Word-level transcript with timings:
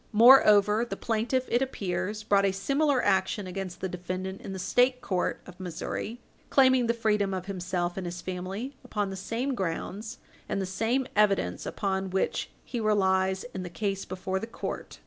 Moreover, 0.13 0.83
the 0.83 0.97
plaintiff, 0.97 1.45
it 1.47 1.61
appears, 1.61 2.23
brought 2.23 2.43
a 2.43 2.51
similar 2.51 3.03
action 3.05 3.45
against 3.45 3.81
the 3.81 3.87
defendant 3.87 4.41
in 4.41 4.51
the 4.51 4.57
State 4.57 4.99
court 4.99 5.39
of 5.45 5.59
Missouri, 5.59 6.19
claiming 6.49 6.87
the 6.87 6.95
freedom 6.95 7.35
of 7.35 7.45
himself 7.45 7.97
and 7.97 8.07
his 8.07 8.19
family 8.19 8.75
upon 8.83 9.11
the 9.11 9.15
same 9.15 9.53
grounds 9.53 10.17
and 10.49 10.59
the 10.59 10.65
same 10.65 11.05
evidence 11.15 11.67
upon 11.67 12.09
which 12.09 12.49
he 12.65 12.79
relies 12.79 13.43
in 13.53 13.61
the 13.61 13.69
case 13.69 14.03
before 14.03 14.39
the 14.39 14.47
court. 14.47 14.97